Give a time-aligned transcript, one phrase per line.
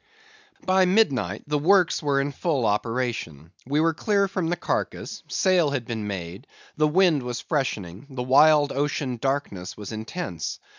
[0.65, 3.51] By midnight the works were in full operation.
[3.67, 8.23] We were clear from the carcase; sail had been made; the wind was freshening; the
[8.23, 10.57] wild ocean darkness was intense.